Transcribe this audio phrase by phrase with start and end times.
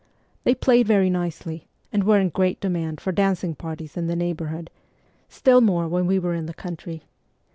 [0.45, 4.71] They played very nicely, and were in great demand for dancing parties in the neighbourhood;
[5.29, 7.03] still more when we were in the country.